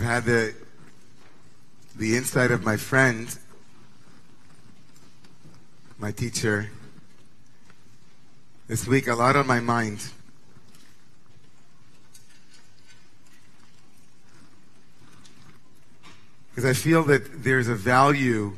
[0.00, 0.54] I've had the
[1.94, 3.28] the insight of my friend,
[5.98, 6.70] my teacher.
[8.66, 10.02] This week, a lot on my mind.
[16.48, 18.54] Because I feel that there's a value,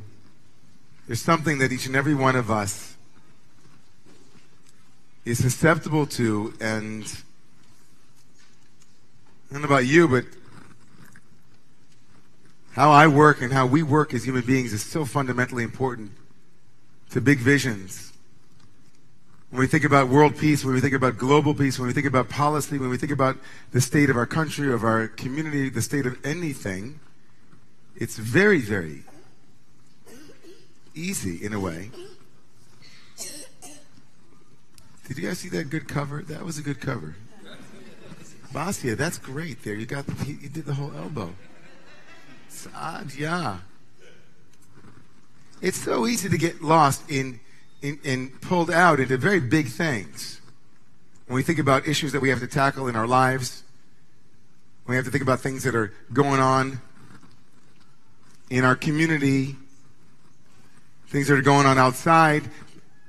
[1.08, 2.94] there's something that each and every one of us
[5.24, 7.02] is susceptible to, and
[9.50, 10.24] I don't know about you, but
[12.72, 16.12] how I work and how we work as human beings is so fundamentally important
[17.10, 18.12] to big visions.
[19.50, 22.06] When we think about world peace, when we think about global peace, when we think
[22.06, 23.36] about policy, when we think about
[23.72, 27.00] the state of our country, of our community, the state of anything,
[27.94, 29.02] it's very, very
[30.94, 31.90] easy in a way.
[35.06, 36.22] Did you guys see that good cover?
[36.22, 37.16] That was a good cover.
[38.54, 39.74] Basia, that's great there.
[39.74, 41.34] You got you did the whole elbow.
[42.52, 43.58] Saad, yeah.
[45.60, 47.40] It's so easy to get lost in,
[47.80, 50.40] in, in pulled out into very big things.
[51.26, 53.62] When we think about issues that we have to tackle in our lives,
[54.86, 56.80] we have to think about things that are going on
[58.50, 59.56] in our community,
[61.06, 62.42] things that are going on outside.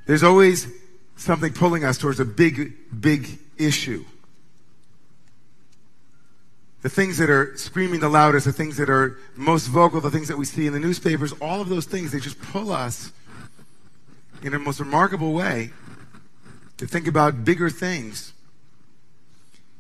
[0.06, 0.68] There's always
[1.18, 4.06] something pulling us towards a big, big issue.
[6.84, 10.28] The things that are screaming the loudest, the things that are most vocal, the things
[10.28, 13.14] that we see in the newspapers, all of those things, they just pull us
[14.42, 15.72] in a most remarkable way
[16.76, 18.34] to think about bigger things.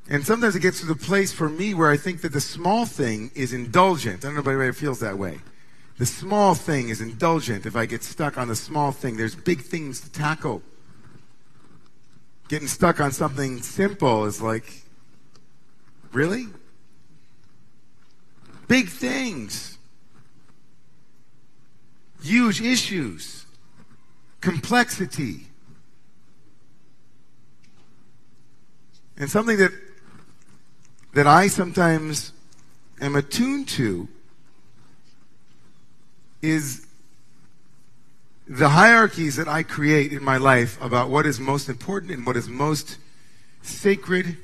[0.09, 2.85] And sometimes it gets to the place for me where I think that the small
[2.85, 4.23] thing is indulgent.
[4.23, 5.39] I don't know if anybody feels that way.
[5.97, 9.17] The small thing is indulgent if I get stuck on the small thing.
[9.17, 10.61] There's big things to tackle.
[12.47, 14.83] Getting stuck on something simple is like,
[16.13, 16.47] really?
[18.73, 19.77] Big things.
[22.23, 23.45] Huge issues.
[24.41, 25.45] Complexity.
[29.15, 29.73] And something that
[31.13, 32.31] that I sometimes
[32.99, 34.07] am attuned to
[36.41, 36.87] is
[38.47, 42.35] the hierarchies that I create in my life about what is most important and what
[42.35, 42.97] is most
[43.61, 44.35] sacred,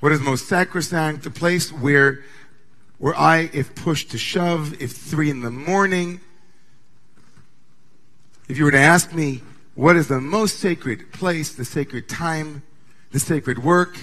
[0.00, 2.22] what is most sacrosanct, the place where
[2.98, 6.20] where I, if pushed to shove, if three in the morning,
[8.48, 9.42] if you were to ask me
[9.74, 12.62] what is the most sacred place, the sacred time,
[13.10, 13.96] the sacred work,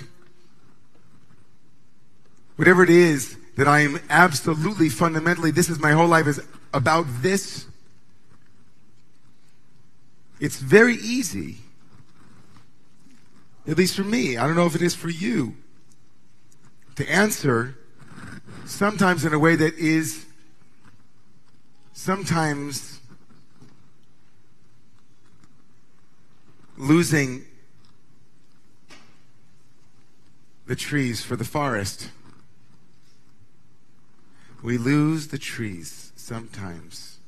[2.55, 6.41] whatever it is that I am absolutely fundamentally, this is my whole life is
[6.73, 7.65] about this,
[10.39, 11.57] it's very easy,
[13.67, 15.55] at least for me, I don't know if it is for you,
[16.95, 17.77] to answer
[18.65, 20.25] sometimes in a way that is
[21.93, 22.99] sometimes
[26.77, 27.45] losing
[30.67, 32.09] the trees for the forest.
[34.63, 37.19] We lose the trees sometimes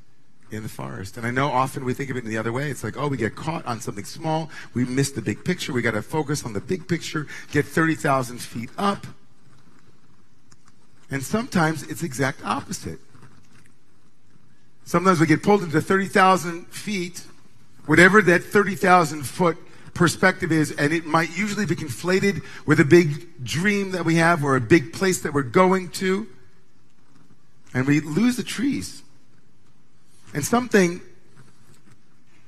[0.49, 1.17] in the forest.
[1.17, 2.69] And I know often we think of it in the other way.
[2.69, 4.49] It's like, oh, we get caught on something small.
[4.73, 5.73] We miss the big picture.
[5.73, 9.05] We got to focus on the big picture, get 30,000 feet up.
[11.13, 12.97] And sometimes it's exact opposite.
[14.83, 17.21] Sometimes we get pulled into 30,000 feet,
[17.85, 19.55] whatever that 30,000 foot
[19.93, 24.43] perspective is, and it might usually be conflated with a big dream that we have
[24.43, 26.25] or a big place that we're going to.
[27.75, 29.03] And we lose the trees.
[30.33, 30.99] And something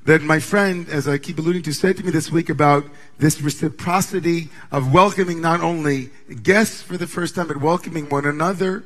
[0.05, 2.85] that my friend, as I keep alluding to, said to me this week about
[3.17, 6.11] this reciprocity of welcoming not only
[6.43, 8.83] guests for the first time, but welcoming one another.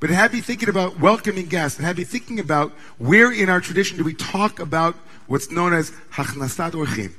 [0.00, 3.60] But have you thinking about welcoming guests, and have you thinking about where in our
[3.60, 4.94] tradition do we talk about
[5.26, 7.12] what's known as hachnasat orchim,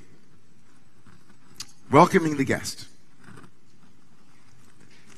[1.91, 2.85] welcoming the guest.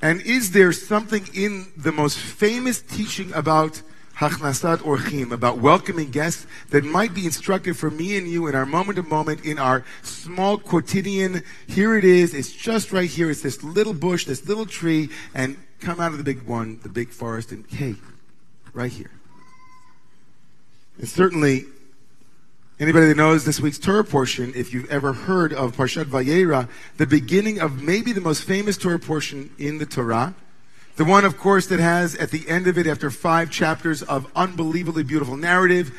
[0.02, 3.82] And is there something in the most famous teaching about
[4.18, 8.66] Hachnasat Orchim, about welcoming guests that might be instructive for me and you in our
[8.66, 11.44] moment to moment, in our small quotidian.
[11.68, 12.34] Here it is.
[12.34, 13.32] It's just right here.
[13.32, 16.90] It's this little bush, this little tree, and come out of the big one, the
[16.90, 17.96] big forest, and hey,
[18.74, 19.12] right here.
[20.98, 21.66] And certainly,
[22.80, 27.08] anybody that knows this week's Torah portion, if you've ever heard of Parshat Vayera, the
[27.08, 30.36] beginning of maybe the most famous Torah portion in the Torah,
[30.96, 34.30] the one, of course, that has at the end of it, after five chapters of
[34.36, 35.92] unbelievably beautiful narrative,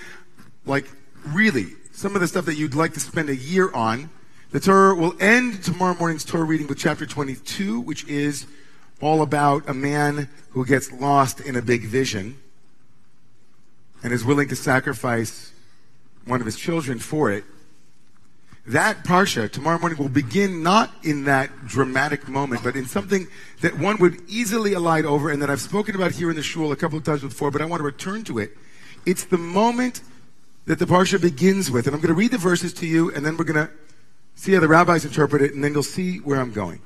[0.66, 0.86] like
[1.26, 4.10] really, some of the stuff that you'd like to spend a year on.
[4.50, 8.46] The Torah will end tomorrow morning's Torah reading with chapter 22, which is
[9.00, 12.38] all about a man who gets lost in a big vision
[14.02, 15.52] and is willing to sacrifice
[16.26, 17.44] one of his children for it.
[18.67, 23.26] That parsha tomorrow morning will begin not in that dramatic moment, but in something
[23.61, 26.70] that one would easily alight over and that I've spoken about here in the shul
[26.70, 28.56] a couple of times before, but I want to return to it.
[29.05, 30.03] It's the moment
[30.67, 33.26] that the parsha begins with, and I'm going to read the verses to you, and
[33.26, 33.73] then we're going to
[34.37, 36.81] see how the rabbis interpret it, and then you'll see where I'm going.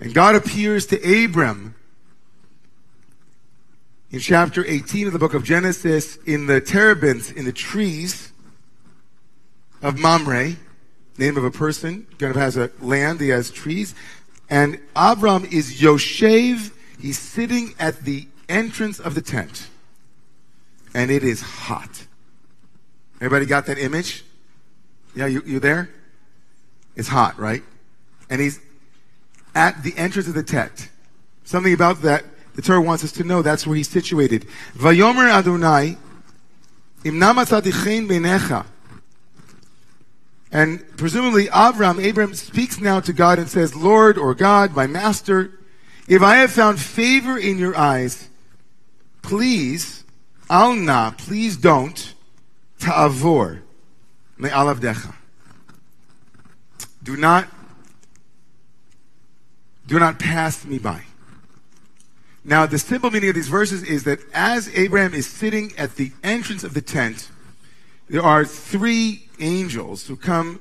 [0.00, 1.74] And God appears to Abram
[4.16, 8.32] in chapter 18 of the book of Genesis in the terebinths, in the trees
[9.82, 10.56] of Mamre,
[11.18, 13.94] name of a person, kind of has a land, he has trees.
[14.48, 19.68] And Abram is Yoshev, he's sitting at the entrance of the tent.
[20.94, 22.06] And it is hot.
[23.16, 24.24] Everybody got that image?
[25.14, 25.90] Yeah, you, you there?
[26.94, 27.62] It's hot, right?
[28.30, 28.60] And he's
[29.54, 30.88] at the entrance of the tent.
[31.44, 32.24] Something about that
[32.56, 34.46] the Torah wants us to know that's where he's situated.
[34.74, 35.98] Vayomer Adonai.
[40.50, 45.52] And presumably Avram, Abraham speaks now to God and says, Lord or God, my master,
[46.08, 48.28] if I have found favor in your eyes,
[49.22, 50.04] please,
[50.48, 52.14] alna, please don't,
[52.78, 53.62] ta'avor,
[54.38, 55.14] me alavdecha.
[57.02, 57.48] Do not,
[59.86, 61.05] do not pass me by.
[62.48, 66.12] Now, the simple meaning of these verses is that as Abraham is sitting at the
[66.22, 67.28] entrance of the tent,
[68.08, 70.60] there are three angels who come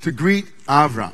[0.00, 1.12] to greet Avram.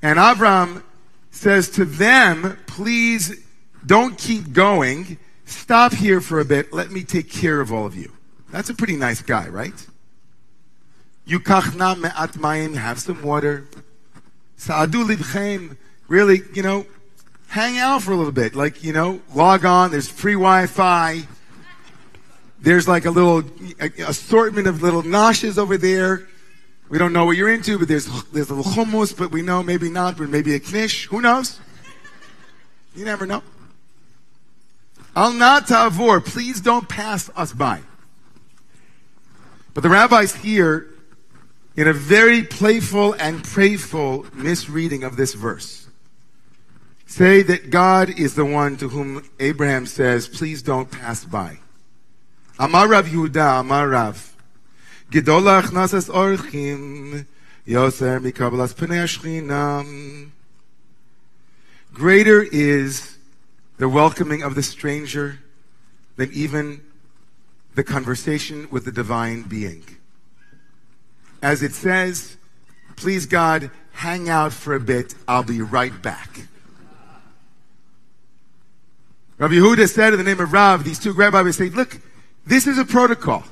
[0.00, 0.84] And Avram
[1.32, 3.44] says to them, please
[3.84, 5.18] don't keep going.
[5.46, 6.72] Stop here for a bit.
[6.72, 8.12] Let me take care of all of you.
[8.52, 9.84] That's a pretty nice guy, right?
[11.26, 13.66] Yukachna me'at mayim, have some water.
[14.56, 16.86] Sa'adu libchem, really, you know,
[17.48, 18.54] hang out for a little bit.
[18.54, 21.26] Like, you know, log on, there's free Wi-Fi.
[22.60, 23.44] There's like a little
[24.06, 26.26] assortment of little noshes over there.
[26.88, 29.62] We don't know what you're into, but there's, there's a little hummus, but we know
[29.62, 31.06] maybe not, but maybe a knish.
[31.06, 31.58] Who knows?
[32.94, 33.42] You never know.
[35.16, 36.24] Al natavor.
[36.24, 37.82] Please don't pass us by.
[39.72, 40.88] But the rabbis here,
[41.76, 45.83] in a very playful and prayful misreading of this verse,
[47.06, 51.58] Say that God is the one to whom Abraham says, please don't pass by.
[52.58, 53.64] Yehuda,
[56.08, 57.26] orchim,
[57.66, 60.30] yoser mikabalas
[61.92, 63.18] Greater is
[63.78, 65.38] the welcoming of the stranger
[66.16, 66.80] than even
[67.74, 69.84] the conversation with the divine being.
[71.42, 72.36] As it says,
[72.96, 76.48] please God, hang out for a bit, I'll be right back.
[79.38, 81.98] Rabbi Yehuda said in the name of Rav, these two rabbis say, look,
[82.46, 83.44] this is a protocol.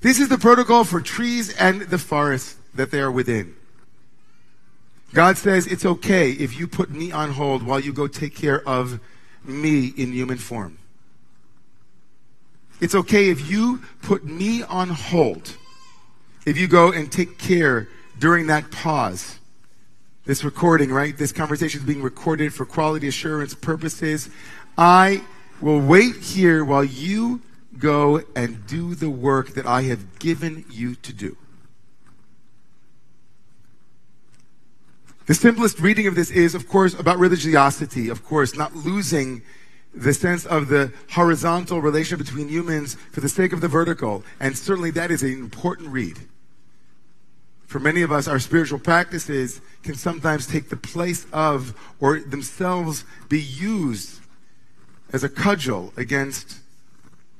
[0.00, 3.54] This is the protocol for trees and the forest that they are within.
[5.12, 8.66] God says it's okay if you put me on hold while you go take care
[8.66, 9.00] of
[9.44, 10.78] me in human form.
[12.80, 15.56] It's okay if you put me on hold.
[16.46, 17.88] If you go and take care
[18.18, 19.38] during that pause.
[20.24, 21.16] This recording, right?
[21.16, 24.30] This conversation is being recorded for quality assurance purposes.
[24.76, 25.22] I
[25.60, 27.42] will wait here while you
[27.78, 31.36] go and do the work that I have given you to do.
[35.26, 39.42] The simplest reading of this is, of course, about religiosity, of course, not losing
[39.94, 44.24] the sense of the horizontal relation between humans for the sake of the vertical.
[44.38, 46.18] And certainly that is an important read.
[47.66, 53.04] For many of us, our spiritual practices can sometimes take the place of or themselves
[53.28, 54.19] be used
[55.12, 56.58] as a cudgel against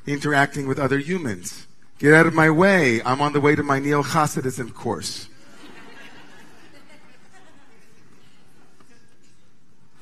[0.07, 1.67] interacting with other humans.
[1.99, 3.03] Get out of my way.
[3.03, 5.29] I'm on the way to my neo Hasidism course.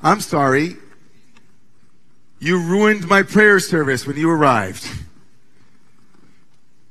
[0.01, 0.77] I'm sorry.
[2.39, 4.87] You ruined my prayer service when you arrived.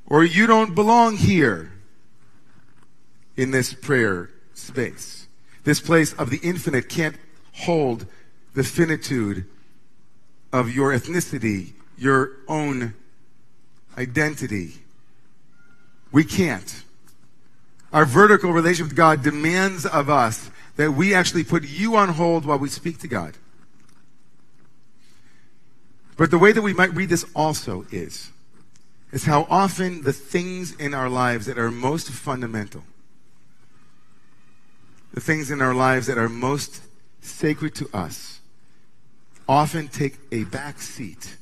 [0.05, 1.71] Or you don't belong here
[3.35, 5.27] in this prayer space.
[5.63, 7.15] This place of the infinite can't
[7.53, 8.05] hold
[8.53, 9.45] the finitude
[10.51, 12.93] of your ethnicity, your own
[13.97, 14.73] identity.
[16.11, 16.83] We can't.
[17.91, 22.45] Our vertical relationship with God demands of us that we actually put you on hold
[22.45, 23.35] while we speak to God.
[26.17, 28.31] But the way that we might read this also is
[29.11, 32.83] is how often the things in our lives that are most fundamental,
[35.13, 36.81] the things in our lives that are most
[37.21, 38.38] sacred to us,
[39.49, 41.35] often take a back seat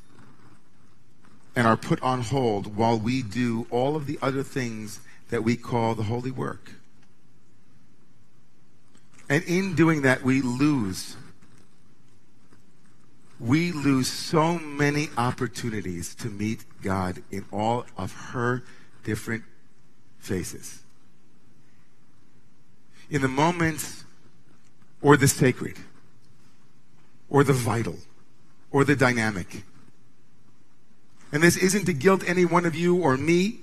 [1.58, 5.58] and are put on hold while we do all of the other things that we
[5.58, 6.72] call the holy work.
[9.30, 11.18] And in doing that, we lose.
[13.42, 18.64] We lose so many opportunities to meet God in all of her
[19.04, 19.44] different
[20.18, 20.82] faces.
[23.10, 24.06] In the moments
[25.02, 25.76] or the sacred
[27.30, 27.98] or the vital
[28.72, 29.64] or the dynamic.
[31.32, 33.60] And this isn't to guilt any one of you or me.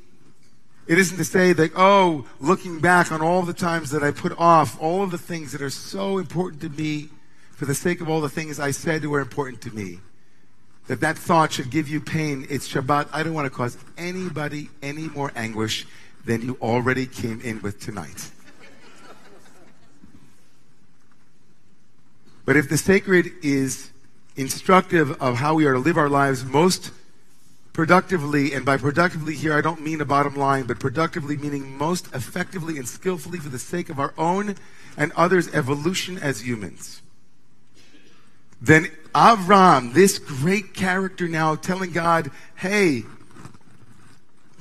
[0.87, 4.39] It isn't to say that, oh, looking back on all the times that I put
[4.39, 7.09] off all of the things that are so important to me
[7.53, 10.01] for the sake of all the things I said were important to me,
[10.89, 12.47] that that thought should give you pain.
[12.51, 13.09] It's Shabbat.
[13.13, 15.87] I don't want to cause anybody any more anguish
[16.27, 18.31] than you already came in with tonight.
[22.45, 23.91] But if the sacred is
[24.37, 26.91] instructive of how we are to live our lives most
[27.73, 32.07] productively, and by productively here I don't mean a bottom line, but productively meaning most
[32.15, 34.57] effectively and skillfully for the sake of our own
[34.97, 37.03] and others' evolution as humans.
[38.61, 43.03] Then Avram, this great character now telling God, hey,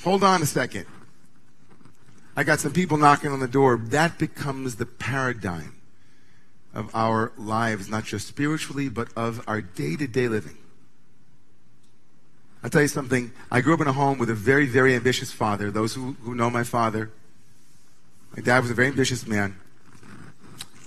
[0.03, 0.85] hold on a second.
[2.35, 3.77] I got some people knocking on the door.
[3.77, 5.75] That becomes the paradigm
[6.73, 10.57] of our lives, not just spiritually, but of our day to day living.
[12.63, 13.31] I'll tell you something.
[13.51, 15.69] I grew up in a home with a very, very ambitious father.
[15.69, 17.11] Those who, who know my father,
[18.35, 19.57] my dad was a very ambitious man.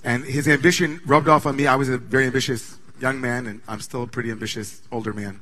[0.03, 1.67] And his ambition rubbed off on me.
[1.67, 5.39] I was a very ambitious young man, and I'm still a pretty ambitious older man.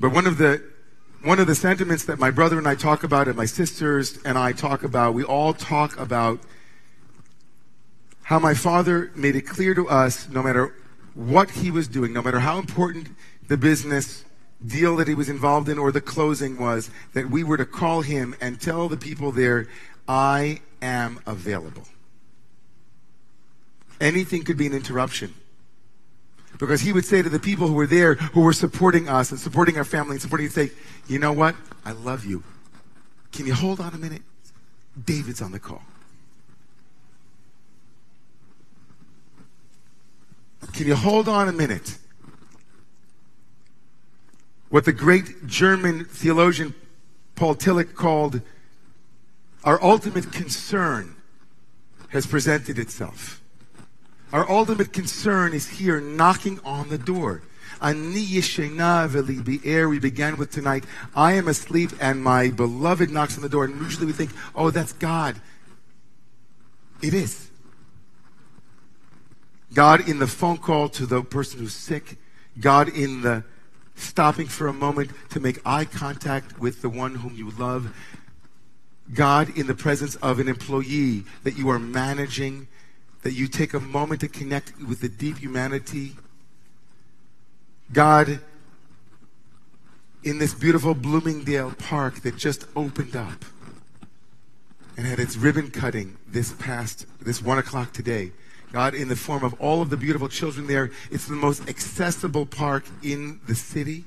[0.00, 0.62] But one of the
[1.22, 4.36] one of the sentiments that my brother and I talk about, and my sisters and
[4.36, 6.40] I talk about, we all talk about
[8.32, 10.74] how my father made it clear to us no matter
[11.12, 13.06] what he was doing, no matter how important
[13.48, 14.24] the business
[14.64, 18.00] deal that he was involved in or the closing was, that we were to call
[18.00, 19.68] him and tell the people there,
[20.08, 21.82] I am available.
[24.00, 25.34] Anything could be an interruption.
[26.58, 29.38] Because he would say to the people who were there, who were supporting us and
[29.38, 30.70] supporting our family and supporting, say,
[31.06, 31.54] You know what?
[31.84, 32.44] I love you.
[33.30, 34.22] Can you hold on a minute?
[35.04, 35.82] David's on the call.
[40.72, 41.98] Can you hold on a minute?
[44.68, 46.74] What the great German theologian
[47.34, 48.40] Paul Tillich called
[49.64, 51.14] our ultimate concern
[52.08, 53.40] has presented itself.
[54.32, 57.42] Our ultimate concern is here knocking on the door.
[57.80, 60.84] Be'er, we began with tonight.
[61.14, 63.64] I am asleep and my beloved knocks on the door.
[63.64, 65.40] And usually we think, oh, that's God.
[67.02, 67.50] It is.
[69.72, 72.16] God in the phone call to the person who's sick.
[72.60, 73.44] God in the
[73.94, 77.94] stopping for a moment to make eye contact with the one whom you love.
[79.12, 82.68] God in the presence of an employee that you are managing,
[83.22, 86.16] that you take a moment to connect with the deep humanity.
[87.92, 88.40] God
[90.22, 93.44] in this beautiful Bloomingdale park that just opened up
[94.96, 98.32] and had its ribbon cutting this past, this one o'clock today.
[98.72, 100.90] God, in the form of all of the beautiful children there.
[101.10, 104.04] It's the most accessible park in the city.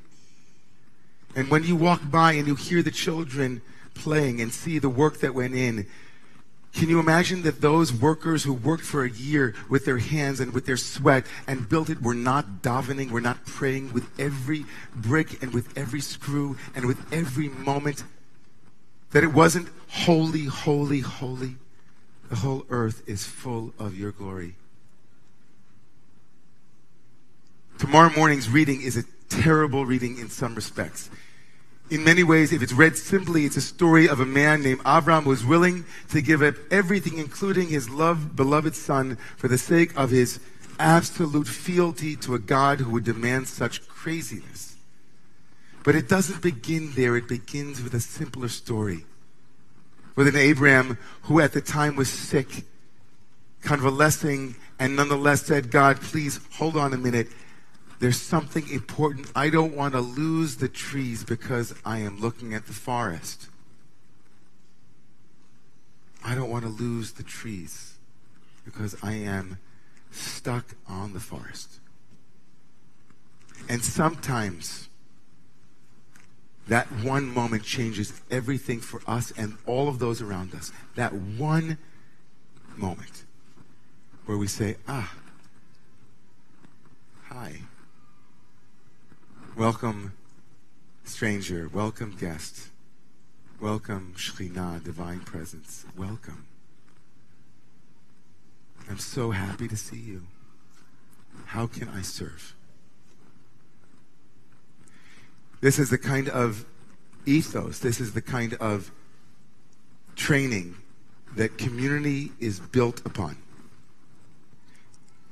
[1.36, 3.62] And when you walk by and you hear the children
[3.94, 5.86] playing and see the work that went in,
[6.74, 10.52] can you imagine that those workers who worked for a year with their hands and
[10.52, 15.42] with their sweat and built it were not davening, were not praying with every brick
[15.42, 18.04] and with every screw and with every moment?
[19.12, 21.56] That it wasn't holy, holy, holy.
[22.29, 24.55] The whole earth is full of your glory.
[27.77, 31.10] Tomorrow morning's reading is a terrible reading in some respects.
[31.91, 35.24] In many ways, if it's read simply, it's a story of a man named Avram
[35.24, 39.96] who was willing to give up everything, including his loved, beloved son, for the sake
[39.96, 40.39] of his
[40.79, 44.77] absolute fealty to a God who would demand such craziness.
[45.84, 47.15] But it doesn't begin there.
[47.17, 49.05] It begins with a simpler story
[50.16, 52.64] with an Abraham who at the time was sick,
[53.62, 57.28] convalescing, and nonetheless said, God, please hold on a minute.
[58.00, 59.32] There's something important.
[59.36, 63.48] I don't want to lose the trees because I am looking at the forest.
[66.24, 67.94] I don't want to lose the trees
[68.66, 69.60] because I am
[70.12, 71.80] stuck on the forest.
[73.70, 74.90] And sometimes
[76.68, 80.72] That one moment changes everything for us and all of those around us.
[80.96, 81.78] That one
[82.76, 83.24] moment
[84.26, 85.14] where we say, ah,
[87.26, 87.62] hi.
[89.56, 90.14] Welcome,
[91.04, 91.70] stranger.
[91.72, 92.70] Welcome, guest.
[93.62, 95.86] Welcome, Shekhinah, divine presence.
[95.96, 96.46] Welcome.
[98.90, 100.24] I'm so happy to see you.
[101.48, 102.56] How can I serve?
[105.62, 106.66] This is the kind of
[107.26, 108.92] ethos, this is the kind of
[110.16, 110.76] training
[111.36, 113.38] that community is built upon.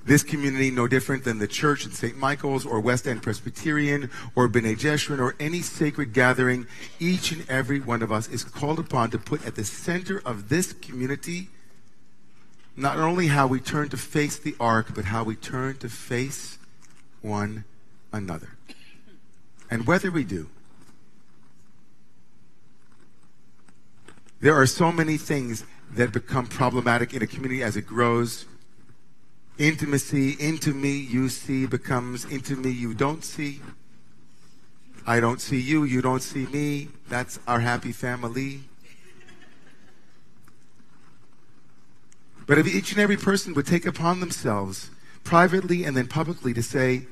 [0.06, 2.18] This community, no different than the church in St.
[2.18, 6.68] Michael's or West End Presbyterian or B'nai Jeshurun or any sacred gathering,
[7.00, 10.50] each and every one of us is called upon to put at the center of
[10.50, 11.48] this community
[12.76, 16.58] not only how we turn to face the ark, but how we turn to face
[17.22, 17.66] one
[18.12, 18.50] another.
[19.70, 20.50] And whether we do,
[24.40, 28.46] there are so many things that become problematic in a community as it grows.
[29.58, 33.62] Intimacy, into me you see, becomes into me you don't see.
[35.06, 36.90] I don't see you, you don't see me.
[37.10, 38.62] That's our happy family.
[42.46, 44.90] But if each and every person would take upon themselves,
[45.24, 47.08] privately and then publicly, to say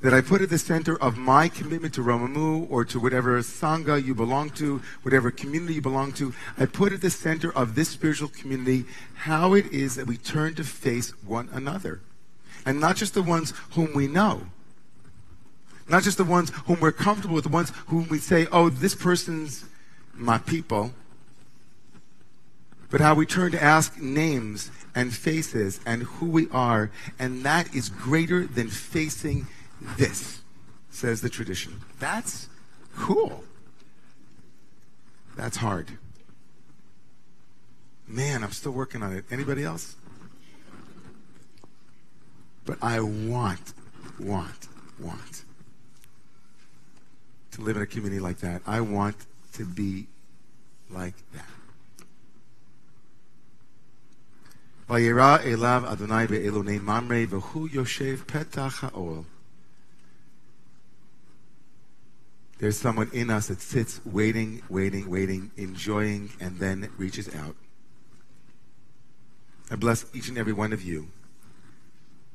[0.00, 4.02] that I put at the center of my commitment to Romemu or to whatever Sangha
[4.02, 7.90] you belong to, whatever community you belong to, I put at the center of this
[7.90, 12.00] spiritual community how it is that we turn to face one another.
[12.64, 14.46] And not just the ones whom we know.
[15.88, 18.94] Not just the ones whom we're comfortable with, the ones whom we say, oh, this
[18.94, 19.64] person's
[20.14, 20.92] my people
[22.90, 27.72] but how we turn to ask names and faces and who we are, and that
[27.72, 29.46] is greater than facing
[29.96, 30.40] this,
[30.90, 31.80] says the tradition.
[31.98, 32.48] That's
[32.96, 33.44] cool.
[35.36, 35.88] That's hard.
[38.06, 39.24] Man, I'm still working on it.
[39.30, 39.96] Anybody else?
[42.64, 43.72] But I want,
[44.18, 45.44] want, want
[47.52, 48.62] to live in a community like that.
[48.66, 49.16] I want
[49.54, 50.08] to be
[50.90, 51.46] like that.
[62.60, 67.56] There's someone in us that sits waiting, waiting, waiting, enjoying, and then reaches out.
[69.70, 71.08] I bless each and every one of you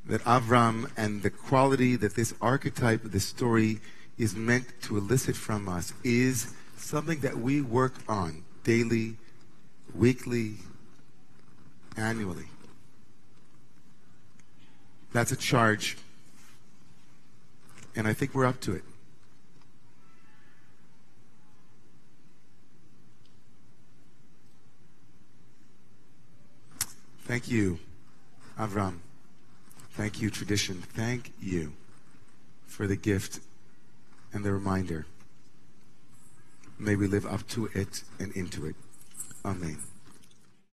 [0.08, 3.80] that Avram and the quality that this archetype, this story
[4.18, 9.18] is meant to elicit from us is something that we work on daily,
[9.94, 10.56] weekly,
[11.98, 12.48] annually.
[15.14, 15.98] That's a charge.
[17.96, 18.84] And I think we're up to it.
[27.26, 27.80] Thank you,
[28.58, 29.00] Avram.
[29.92, 30.76] Thank you, tradition.
[30.76, 31.74] Thank you
[32.68, 33.40] for the gift
[34.32, 35.08] and the reminder.
[36.78, 38.76] May we live up to it and into it.
[39.44, 39.80] Amen.